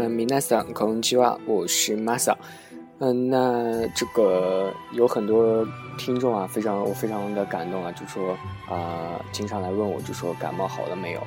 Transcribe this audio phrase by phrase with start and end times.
[0.00, 2.32] 那米娜桑空气话，我是 Masa。
[3.00, 5.66] 嗯，那这个有很多
[5.98, 8.30] 听众啊，非常我非常的感动啊，就说
[8.70, 11.20] 啊，经常来问我，就说感冒好了没有？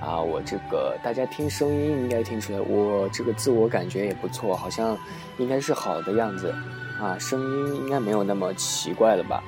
[0.00, 4.98] 啊，我这个大家听声音应该听出来，我这个自我感觉也不错，好像
[5.38, 6.52] 应该是好的样子
[7.00, 9.40] 啊，声音应该没有那么奇怪了吧？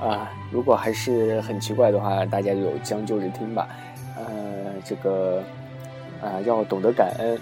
[0.00, 3.66] 啊，如果还是很奇怪的话，大家就将就着听吧。
[4.16, 4.24] 呃，
[4.84, 5.42] 这个
[6.22, 7.36] 啊，要懂得感恩。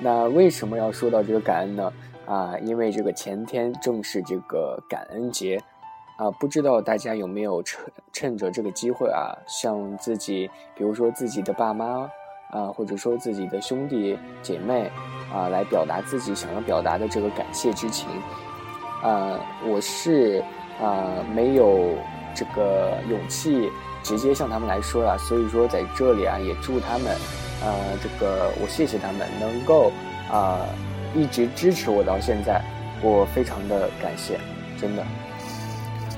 [0.00, 1.92] 那为什么要说到这个感恩呢？
[2.26, 5.60] 啊，因为这个前天正是这个感恩节，
[6.16, 12.08] 啊，不知道大家有没有趁趁着这个机会啊，向自己，比如说自己的爸妈
[12.50, 14.90] 啊，或者说自己的兄弟姐妹
[15.32, 18.08] 啊，来表达自己想要表达的这个感谢之情。
[19.02, 20.42] 啊，我是
[20.80, 21.90] 啊没有
[22.34, 23.70] 这个勇气
[24.02, 27.14] 直接向他们来说了，所以说在这里啊，也祝他们。
[27.64, 29.90] 呃，这个我谢谢他们能够
[30.30, 30.60] 啊
[31.14, 32.60] 一直支持我到现在，
[33.00, 34.38] 我非常的感谢，
[34.78, 35.02] 真的。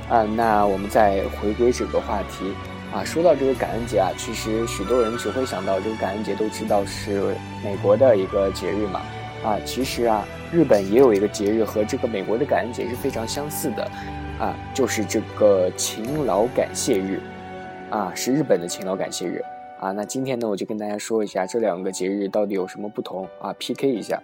[0.09, 2.53] 啊，那我们再回归这个话题
[2.93, 9.03] 啊，说到这个感恩节啊，其实许多人只会想到这个感恩节都知道是美国的一个节日嘛，
[9.45, 13.91] 啊，其实啊，日本也有一个节日和这个美国的感恩节是非常相似的，
[14.39, 17.21] 啊，就是这个勤劳感谢日，
[17.91, 19.45] 啊，是日本的勤劳感谢日。
[19.79, 24.23] 啊，那今天呢，我就跟大家说一下这两个节日到底有什么不同啊？PK 一下，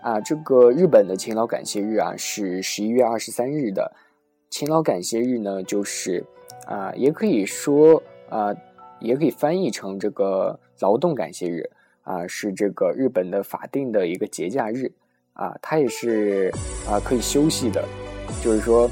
[0.00, 3.92] 啊，这个日本的勤劳感谢日啊是十一月二十三日的，
[4.48, 6.24] 勤劳感谢日呢就是
[6.64, 8.54] 啊，也可以说啊，
[9.00, 11.68] 也可以翻译成这个劳动感谢日
[12.02, 14.90] 啊，是这个日本的法定的一个节假日
[15.34, 16.50] 啊，它也是
[16.88, 17.84] 啊可以休息的，
[18.42, 18.90] 就是说，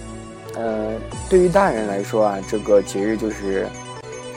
[0.54, 0.98] 呃，
[1.30, 3.66] 对于大人来说啊，这个节日就是。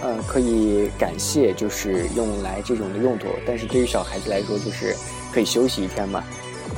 [0.04, 3.28] 嗯，可以感谢，就是用来这种的用途。
[3.46, 4.96] 但是对于小孩子来说，就是
[5.32, 6.24] 可以休息一天嘛。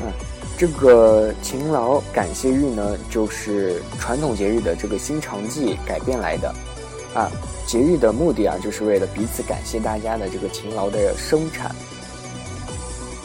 [0.01, 0.11] 嗯，
[0.57, 6.53] 这个勤劳感谢日呢，就是传统节日的这个新常纪改变来的。
[7.13, 7.31] 啊，
[7.65, 11.73] 节日的目的啊，就是为了彼此感谢大家的这个勤劳的生产。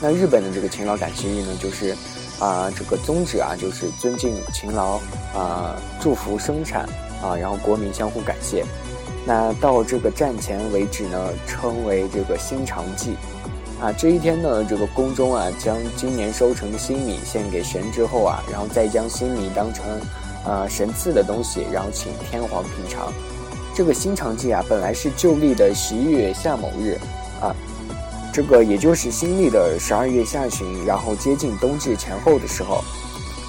[0.00, 1.96] 那日本的这个勤劳感谢日呢，就是
[2.38, 5.00] 啊，这个宗旨啊，就是尊敬勤劳
[5.34, 6.82] 啊，祝福生产
[7.20, 8.64] 啊，然后国民相互感谢。
[9.28, 13.14] 那到这个战前为止呢，称为这个新长祭，
[13.78, 19.84] 啊，这一天呢，这个宫中啊，将今年收成的新米献给神之后啊，然后再将新米当成，
[20.46, 23.12] 呃，神赐的东西，然后请天皇品尝。
[23.74, 26.98] 这个新长祭啊，本来是旧历的十一月夏某日，
[27.38, 27.54] 啊，
[28.32, 32.82] 这个也就是新历的十二月下旬，然后接近冬至前后的时候，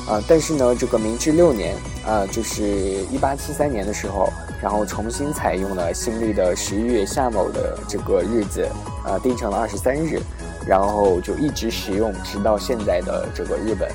[0.09, 1.73] 啊，但是呢，这个明治六年，
[2.05, 2.65] 啊，就是
[3.13, 4.27] 一八七三年的时候。
[4.61, 8.67] 然后重新采用了新历的十一月夏某的这个日子，
[9.05, 10.19] 呃，定成了二十三日，
[10.67, 13.89] 然后就一直使用，直到现在的这个日本，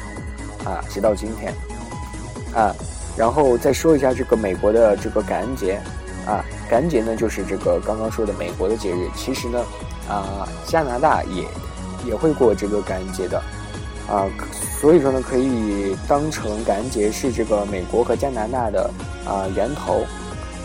[0.64, 1.52] 啊，直到今天，
[2.54, 2.74] 啊，
[3.14, 5.78] 然后再说一下这个美国的这个感恩节，
[6.26, 9.60] 啊，感恩节呢就是这个刚刚说的美国的节日，其实呢，
[10.08, 11.44] 啊，加拿大也
[12.08, 13.38] 也会过这个感恩节的，
[14.08, 14.24] 啊，
[14.80, 18.90] 所以说呢，可以当成感恩节是这个美国和加拿大的
[19.26, 20.06] 啊源头。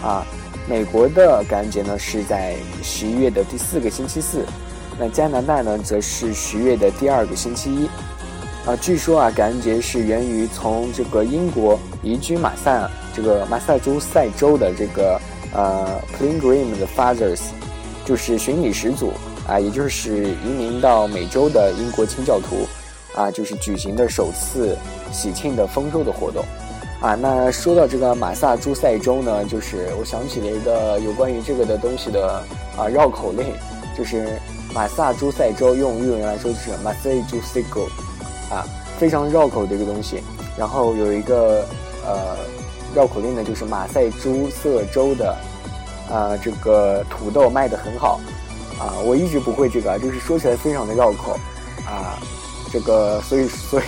[0.03, 0.25] 啊，
[0.67, 4.45] 美国的感恩节呢是在十一月的第四个星期四，
[4.97, 7.89] 那加拿大呢则是十月的第二个星期一。
[8.65, 15.19] 啊，据说啊，感恩节是源于从这个英国移居马萨这个马萨诸塞州的这个
[15.53, 17.39] 呃 Pilgrim 的 Fathers，
[18.05, 19.13] 就是寻礼始祖
[19.47, 22.67] 啊，也就是移民到美洲的英国清教徒
[23.15, 24.77] 啊，就是举行的首次
[25.11, 26.43] 喜庆的丰收的活动。
[27.01, 32.43] 啊，那说到这个马萨诸塞州呢，就是我想起了一个有关于这个的东西的
[32.77, 33.53] 啊绕口令，
[33.97, 34.37] 就是
[34.73, 37.87] 马萨诸塞州用日文来说就是马塞诸塞州，
[38.53, 38.67] 啊，
[38.97, 40.21] 非常绕口的一个东西。
[40.57, 41.65] 然后有一个
[42.05, 42.35] 呃
[42.93, 45.33] 绕口令呢，就是马赛诸塞州的
[46.11, 48.19] 啊这个土豆卖的很好，
[48.77, 51.31] 啊，我一直不会这个，就是说起来非常的绕口，
[51.85, 52.19] 啊，
[52.73, 53.83] 这个所以所以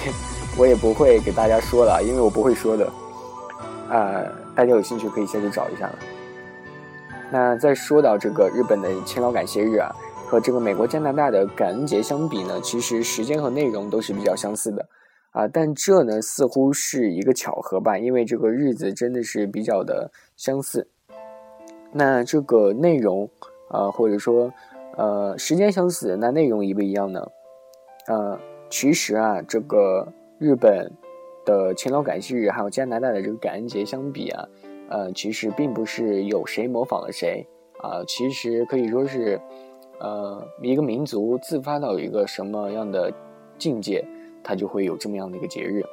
[0.55, 2.89] 我也不会给大家说了，因为我不会说的。
[3.91, 4.23] 啊，
[4.55, 5.95] 大家有兴趣可以下去找一下了。
[7.29, 9.93] 那再说到这个日本的勤劳感谢日啊，
[10.27, 14.87] 和这个美国、加拿大的感恩节相比呢，其实时间和内容都是比较相似的
[15.31, 15.47] 啊。
[15.47, 20.87] 但这呢，似乎是一个巧合吧，因为这个日子真的是比较的相似。
[21.91, 23.29] 那这个内容
[23.69, 24.53] 啊，或者说
[24.95, 27.27] 呃时间相似，那内容一不一样呢？
[28.07, 28.39] 呃，
[28.69, 30.91] 其实啊，这个日本
[31.45, 34.47] 的勤劳感谢日还有加拿大的这个感恩节相比啊，
[34.89, 37.45] 呃，其实并不是有谁模仿了谁
[37.81, 39.39] 啊，其实可以说是。
[40.03, 43.13] 呃，一个民族自发到一个什么样的
[43.59, 44.03] 境界，
[44.43, 45.83] 他就会有这么样的一个节日。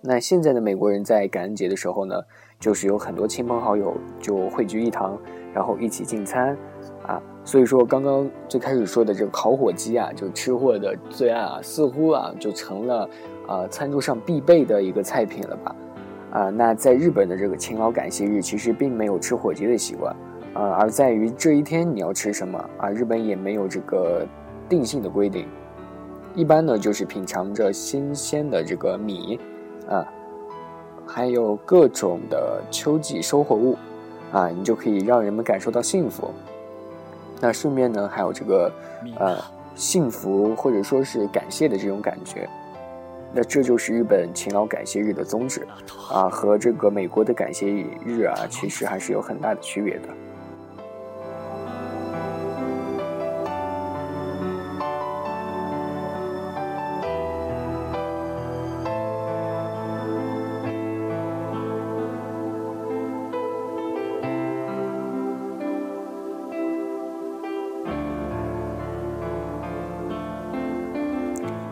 [0.00, 2.20] 那现在的美国人在感恩节的时候呢，
[2.58, 5.16] 就是有很多亲朋好友就汇聚一堂，
[5.54, 6.58] 然后一起进餐
[7.04, 7.22] 啊。
[7.44, 13.08] 所以说，刚刚最开始说的这个烤火鸡啊，就吃货的最爱啊，似乎啊就成了
[13.46, 15.76] 啊餐桌上必备的一个菜品了吧？
[16.32, 20.16] 啊，那在日本的这个勤劳感谢日，其实并没有吃火鸡的习惯。
[20.54, 22.88] 呃，而在于这一天你要吃什么啊？
[22.88, 24.26] 日本也没有这个
[24.68, 25.46] 定性的规定，
[26.34, 29.38] 一般呢就是品尝着新鲜的这个米，
[29.88, 30.02] 啊，
[31.06, 33.76] 还有各种的秋季收获物，
[34.32, 36.30] 啊，你就可以让人们感受到幸福。
[37.40, 38.72] 那顺便呢，还有这个
[39.18, 39.36] 呃
[39.74, 42.48] 幸福或者说是感谢的这种感觉。
[43.32, 45.66] 那这就是日本勤劳感谢日的宗旨，
[46.08, 50.08] 啊，和这个美国的感谢日啊，其实还是有很大的区别的。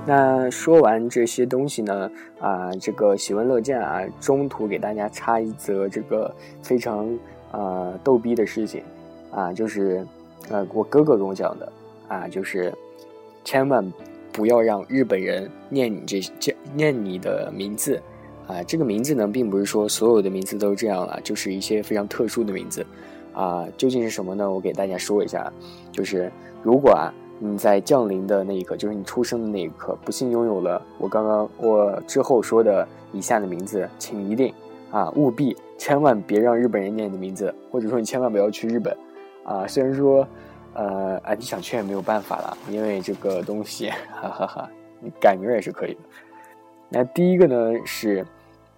[0.05, 2.11] 那说完这些东西呢，
[2.41, 7.09] 啊，这个喜闻乐见啊，中途给大家插一则这个非常
[7.53, 8.83] 啊逗逼的事情，
[9.31, 10.05] 啊，就是
[10.51, 11.73] 呃我哥哥跟我讲的，
[12.09, 12.75] 啊，就是
[13.45, 13.93] 千万
[14.33, 18.03] 不要让日本人念你这这念你的名字，
[18.49, 22.85] 啊，这个名字呢，并不是说所有的名字都是这样了，就是一些非常特殊的名字，
[23.33, 24.51] 啊，究竟是什么呢？
[24.51, 25.53] 我给大家说一下，
[25.93, 26.29] 就是
[26.61, 27.15] 如果啊。
[27.45, 34.55] 你在降临的那一刻，就是你出生的那一刻，不幸拥有了我刚刚我之后说的以下的名字，请一定
[34.93, 38.97] 啊，务必千万别让日本人念你的名字，或者说你千万不要去日本
[39.43, 39.67] 啊。
[39.67, 40.25] 虽然说，
[40.75, 46.01] 呃，啊，你想去也没有办法了，因为这个东西，哈哈哈，你改名也是可以的。
[46.89, 48.25] 那第一个呢，是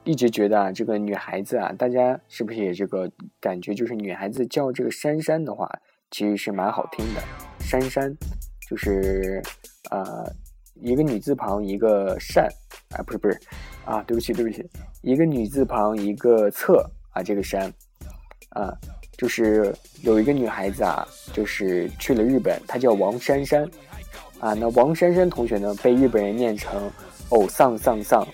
[0.04, 3.10] 一直觉得啊，这个女孩子啊，大家是不是也这个
[3.42, 5.70] 感觉，就是女孩子叫这个珊珊的话，
[6.10, 7.20] 其实是蛮好听的，
[7.60, 8.16] 珊珊。
[8.68, 9.42] 就是，
[9.90, 10.30] 呃，
[10.74, 12.48] 一个女字旁一个善，
[12.90, 13.40] 啊，不是不是，
[13.84, 14.64] 啊，对不起对不起，
[15.02, 17.72] 一个女字旁一个侧啊，这个山，
[18.50, 18.72] 啊，
[19.16, 23.68] 就是有一个女孩子啊，就是去了日本，她叫王珊珊，
[24.40, 26.90] 啊，那王珊珊同学呢，被日本人念成
[27.30, 28.26] 哦丧丧丧，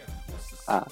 [0.66, 0.86] 啊。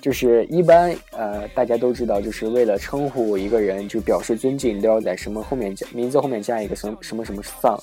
[0.00, 7.78] 就是一般，呃，大家都知道，就是为了称呼一个人，就表示尊敬，都要在什么后面加名字后面加一个什么什么什么丧，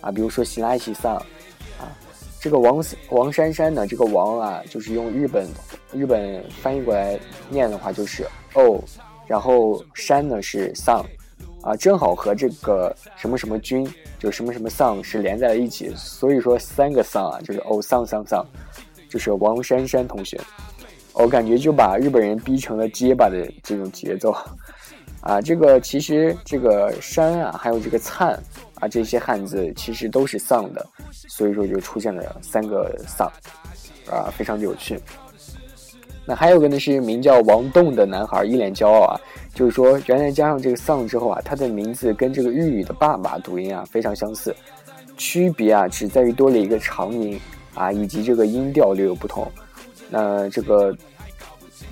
[0.00, 1.14] 啊，比如说西拉西丧，
[1.78, 1.86] 啊，
[2.40, 5.46] 这个王王珊珊呢，这个王啊，就是用日本
[5.92, 7.18] 日本翻译过来
[7.48, 8.82] 念的话，就是哦，
[9.28, 11.06] 然后山呢是丧，
[11.62, 13.88] 啊，正好和这个什么什么君，
[14.18, 18.44] 就什么什么丧是连在了一起，所以说三个丧啊，就是哦丧丧丧，
[19.08, 20.36] 就是王珊珊同学。
[21.12, 24.34] 我感觉就把日本人逼成了结巴的这种节奏，
[25.20, 28.38] 啊，这个其实这个山啊，还有这个灿
[28.76, 30.86] 啊，这些汉字其实都是丧的，
[31.28, 33.30] 所以说就出现了三个丧，
[34.08, 34.98] 啊，非常的有趣。
[36.24, 39.20] 那还有个呢是名叫王栋的男孩，一脸骄傲啊，
[39.52, 44.54] 就是说原来加上这个丧之后啊，他的名字跟这个日语的爸爸读音啊非常相似，
[45.16, 47.38] 区别啊只在于多了一个长音
[47.74, 49.50] 啊，以及这个音调略有不同。
[50.10, 50.94] 那这个，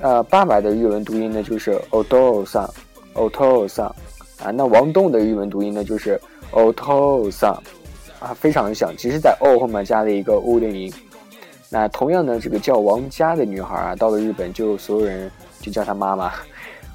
[0.00, 3.84] 呃，爸爸的日文读音呢就是 oto san，oto san，
[4.42, 6.20] 啊，那王栋的日文读音呢就是
[6.52, 7.56] oto san，
[8.18, 10.92] 啊，非常的像，只是在 o 后面加了一个 u 的音。
[11.70, 16.32] 那同样呢，这个叫王佳的女孩啊，到了日本就所有人就叫她妈妈。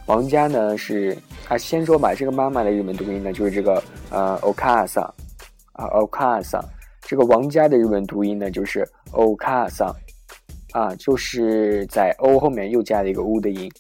[0.08, 5.10] 王佳呢是，啊，先说吧，这个妈妈的日文读音呢就是这个呃，okasan，
[5.72, 6.62] 啊，okasan，
[7.02, 9.94] 这个王佳的日文读音呢就是 okasan。
[10.74, 13.72] 啊，就是在 o 后面又加了一个 u 的音，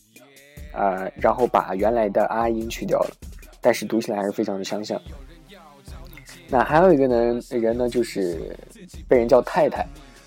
[0.71, 3.11] 啊，然后把原来的 r 音去掉了，
[3.59, 4.97] 但是读起来还是非常的相像。
[6.47, 8.55] 那还有一个呢，人呢就是
[9.07, 9.85] 被人叫太太。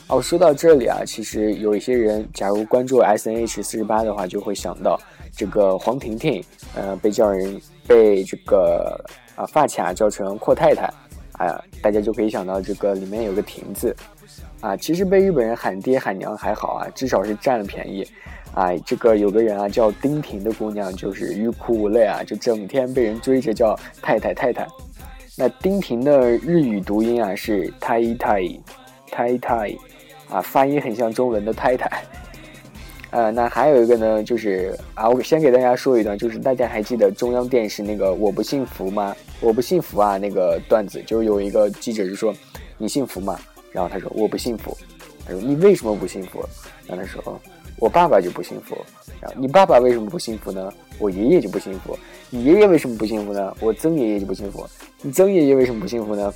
[0.08, 5.00] 哦，说到这里啊，其实有一些人，假如关注 S N H 四十八的话，就会想到
[5.32, 6.42] 这个黄婷婷，
[6.74, 9.04] 呃，被叫人被这个
[9.34, 10.88] 啊发卡叫成阔太太，
[11.38, 13.94] 啊，大家就可以想到这个里面有个亭字，
[14.60, 18.06] 啊，其实被日本人喊爹喊娘还好啊，至少是占了便宜，
[18.54, 24.66] 啊，这个有个人啊叫丁婷的姑娘就是欲哭无泪啊，就整天被人追着叫太太太太。
[25.36, 28.42] 那丁婷的日语读音啊是太太
[29.10, 29.76] 太太，
[30.30, 32.02] 啊，发音很像中文的太太。
[33.10, 39.14] 呃，那还有一个呢，就是啊，我先给大家说一段，就是大家还记得中央电视那个“我不幸福”吗？
[39.40, 42.34] 我不幸福啊，那个段子就有一个记者就说
[42.76, 43.38] ：“你幸福吗？”
[43.72, 44.76] 然后他说：“我不幸福。”
[45.24, 46.44] 他说：“你为什么不幸福？”
[46.86, 47.40] 然后他说
[47.78, 48.76] ：“我爸爸就不幸福。”
[49.20, 50.72] 然后你爸爸为什么不幸福呢？
[50.98, 51.96] 我爷爷就不幸福。
[52.28, 53.56] 你爷爷为什么不幸福呢？
[53.60, 54.66] 我曾爷爷就不幸福。
[55.00, 56.34] 你曾爷爷为什么不幸福呢？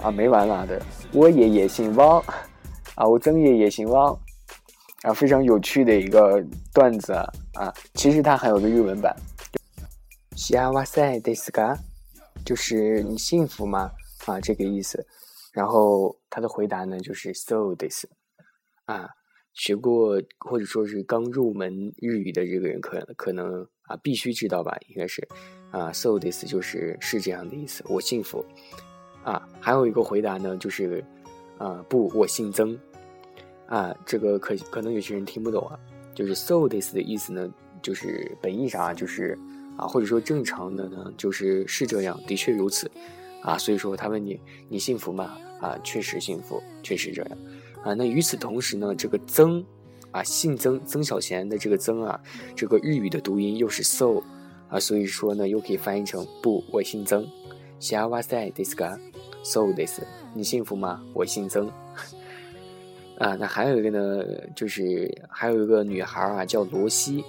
[0.00, 0.80] 啊，没完了的，
[1.12, 2.22] 我爷爷姓汪，
[2.94, 4.16] 啊，我曾爷爷姓汪。
[5.03, 6.43] 啊，非常有趣的一个
[6.73, 7.13] 段子
[7.53, 7.71] 啊！
[7.93, 9.15] 其实它还有个日文版，
[10.35, 11.77] 幸せですか？
[12.43, 13.91] 就是你幸福吗？
[14.25, 15.05] 啊，这个意思。
[15.53, 18.05] 然后他的回答呢，就是 so this。
[18.85, 19.07] 啊，
[19.53, 24.75] 学过或者说是刚入门日语的这个人，可可能啊必须知道吧？
[24.87, 25.27] 应该是
[25.71, 28.43] 啊，so this 就是是这样的意思，我幸福。
[29.23, 31.03] 啊，还有一个回答呢，就是
[31.59, 32.77] 啊，不，我姓曾。
[33.67, 35.77] 啊，这个可可能有些人听不懂啊，
[36.15, 39.37] 就是 so this 的意思呢，就是本意上啊，就是
[39.75, 42.89] 啊，或者说正常的呢，就是是这样，的确如此，
[43.41, 45.37] 啊，所以说他问你，你幸福吗？
[45.59, 47.37] 啊，确实幸福，确实这样，
[47.83, 49.63] 啊，那与此同时呢，这个曾，
[50.11, 52.21] 啊，姓曾，曾小贤的这个曾啊，
[52.55, 54.21] 这个日语的读音又是 so，
[54.69, 57.27] 啊，所以说呢，又可以翻译成不，我姓曾，
[57.79, 58.97] 幸せですか？
[59.43, 60.01] so this，
[60.33, 61.03] 你幸福吗？
[61.13, 61.71] 我姓曾。
[63.22, 67.24] 啊，那还有一个呢，就是还有一个女孩啊，叫罗西，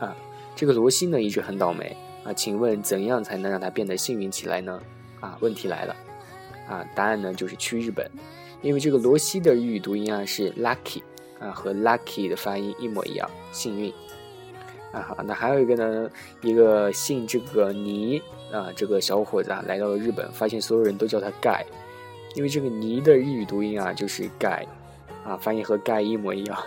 [0.00, 0.16] 啊，
[0.56, 4.82] 这个罗西呢一直很倒霉啊，请问怎样才能让她变得幸运起来呢？
[5.20, 5.96] 啊，问题来了，
[6.68, 8.10] 啊，答案呢就是去日本，
[8.62, 11.02] 因为这个罗西的日语读音啊是 lucky，
[11.38, 13.94] 啊，和 lucky 的发音一模一样，幸运。
[14.90, 16.10] 啊，好，那还有一个呢，
[16.42, 21.64] 一个姓这个尼啊，这个小伙子啊来到了日本，发现所有人都叫他盖，
[22.34, 24.66] 因为这个尼的日语读音啊就是盖。
[25.28, 26.58] 啊，翻译和盖一模一样，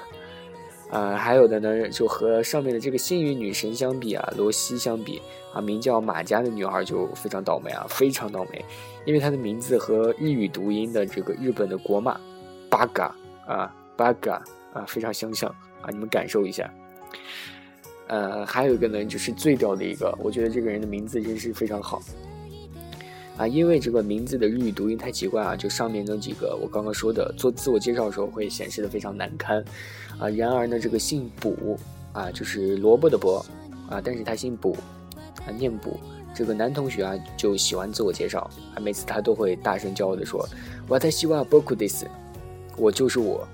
[0.91, 5.19] 呃，还有的呢，就和上面的这个幸运女神相比啊，罗西相比
[5.51, 8.63] 啊，名叫马佳的女孩就非常倒霉啊，非常倒霉，
[9.03, 12.19] 因为她的名字和日语读音的这个日本的国骂
[12.69, 13.15] 八嘎
[13.47, 15.49] 啊八嘎啊非常相像
[15.81, 16.71] 啊，你们感受一下。
[18.07, 22.01] 呃，还有一个呢，就是最屌的一个，我觉得这个人的名字真是非常好。
[23.37, 29.63] 啊，因为这个名字的日语读音太奇怪啊，就上面那几个我刚刚说的，做自我介绍的时候会显示的非常难堪，
[30.19, 31.77] 啊，然而呢，这个姓卜
[32.13, 33.43] 啊，就是萝卜的卜
[33.89, 34.75] 啊，但是他姓卜，
[35.45, 35.99] 啊，念卜，
[36.35, 40.47] 这个男同学啊就喜欢自我介绍，啊，每次他都会大声骄傲的说，
[40.87, 42.05] 我太希望 boku this，
[42.77, 43.47] 我就是我，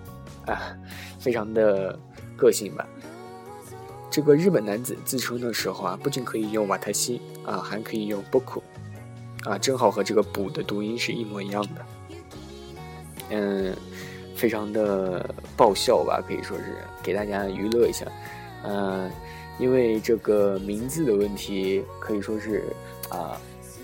[0.47, 0.75] 啊，
[1.19, 1.97] 非常的
[2.35, 2.85] 个性吧。
[4.09, 8.61] 这个日本男子自称的时候啊，不仅可以用瓦太西啊，还可以用 boku。
[9.47, 11.85] 啊，正好和这个“补”的读音是一模一样的，
[13.29, 13.73] 嗯，
[14.35, 18.05] 非常的爆笑吧，可以说是给大家娱乐一下，
[18.65, 19.09] 嗯，
[19.57, 22.65] 因为这个名字的问题，可以说是
[23.09, 23.39] 啊，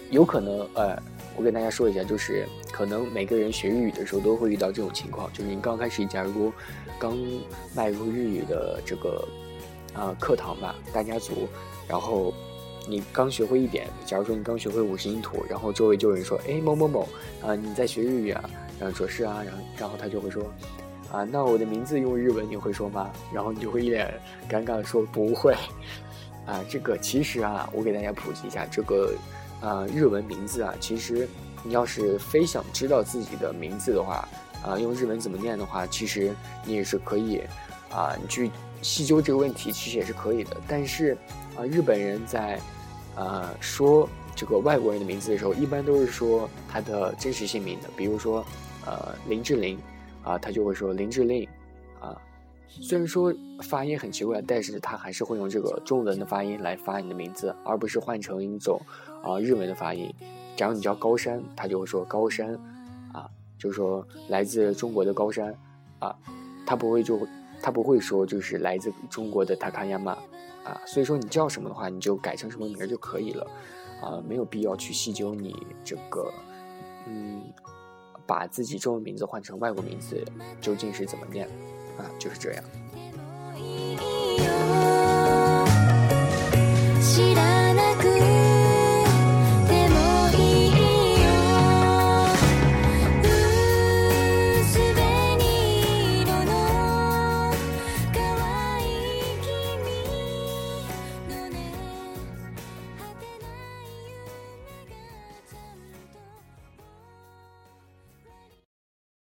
[0.10, 1.01] 有可能，呃，
[1.38, 6.51] 我跟大家说一下，就是可能每个人学日语的时候都会遇到这种情况，就是你刚开始，假如
[7.00, 7.17] 刚
[7.74, 9.25] 迈入日语的这个
[9.93, 11.48] 啊课堂吧，大家族，
[11.88, 12.34] 然后。
[12.87, 17.07] 你刚学会一点，假如说你刚学会五十音图，然后周围就有人说：“哎，某某某，
[17.41, 18.49] 啊，你在学日语啊？”
[18.79, 20.43] 然后说是啊，然后然后他就会说
[21.11, 24.13] ：“啊，那我的名字用日文你会说吗？”然后你就会一脸
[24.49, 25.55] 尴尬的说：“不会。
[26.45, 29.13] ”啊，这个其实啊，我给大家普及一下，这个
[29.61, 31.25] 啊日文名字啊，其实
[31.63, 34.27] 你要是非想知道自己的名字的话，
[34.61, 36.35] 啊，用日文怎么念的话，其实
[36.65, 37.41] 你也是可以
[37.89, 38.51] 啊，你去
[38.83, 40.57] 细究这个问题，其实也是可以的。
[40.67, 41.17] 但是
[41.55, 42.59] 啊，日本人在
[43.15, 47.89] 呃，说这个外国人的名字的时候，一般都是说他的真实姓名的。
[47.95, 48.43] 比如说，
[48.85, 49.79] 呃，林志玲，
[50.23, 51.47] 啊，他就会说林志玲，
[51.99, 52.19] 啊，
[52.67, 58.81] 虽然说发音很奇怪，但是他还是会用这个中文的发音来发你的名字，而不是换成一种
[59.23, 60.13] 啊日文的发音。
[60.55, 62.53] 假如你叫高山，他就会说高山，
[63.13, 65.55] 啊，就是说来自中国的高山，
[65.99, 66.15] 啊，
[66.65, 67.19] 他不会就
[67.63, 70.15] 他不会说就是来自中国的塔卡亚马。
[70.63, 73.46] 啊，所以说你叫什么的话，你就改成什么名儿就可以了，
[74.01, 75.53] 啊，没有必要去细究你
[75.84, 76.34] 这个，
[77.05, 77.43] 嗯，
[78.25, 80.24] 把自己中文名字换成外国名字
[80.62, 81.46] 究竟是怎么念，
[81.98, 82.63] 啊，就是这样。